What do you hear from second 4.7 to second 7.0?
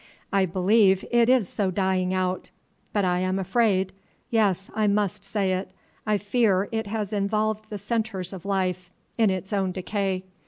I must say it, I fear it